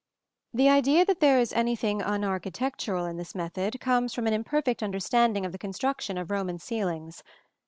The 0.51 0.67
idea 0.67 1.05
that 1.05 1.19
there 1.19 1.37
is 1.39 1.53
anything 1.53 1.99
unarchitectural 1.99 3.07
in 3.07 3.17
this 3.17 3.35
method 3.35 3.79
comes 3.79 4.15
from 4.15 4.25
an 4.25 4.33
imperfect 4.33 4.81
understanding 4.81 5.45
of 5.45 5.51
the 5.51 5.59
construction 5.59 6.17
of 6.17 6.31
Roman 6.31 6.57
ceilings. 6.57 7.21